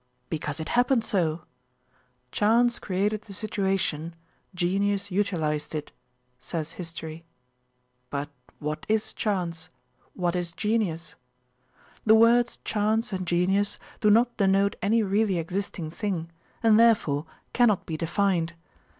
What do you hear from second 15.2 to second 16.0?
existing